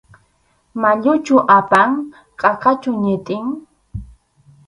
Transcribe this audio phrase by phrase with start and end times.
[0.81, 1.91] ¿Mayuchu apan?,
[2.39, 3.45] ¿qaqachu ñitin?